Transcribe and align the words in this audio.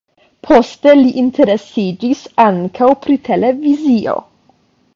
Poste 0.45 0.93
li 1.01 1.11
interesiĝis 1.23 2.23
ankaŭ 2.45 2.89
pri 3.07 3.19
televizio. 3.31 4.17